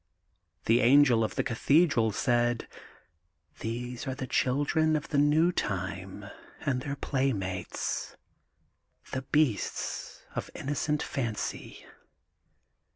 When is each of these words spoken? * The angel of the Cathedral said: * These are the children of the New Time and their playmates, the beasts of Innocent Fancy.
* 0.35 0.65
The 0.65 0.79
angel 0.81 1.23
of 1.23 1.35
the 1.35 1.43
Cathedral 1.43 2.11
said: 2.11 2.67
* 3.13 3.59
These 3.59 4.07
are 4.07 4.15
the 4.15 4.25
children 4.25 4.95
of 4.95 5.09
the 5.09 5.19
New 5.19 5.51
Time 5.51 6.25
and 6.61 6.81
their 6.81 6.95
playmates, 6.95 8.15
the 9.11 9.21
beasts 9.21 10.23
of 10.35 10.49
Innocent 10.55 11.03
Fancy. 11.03 11.85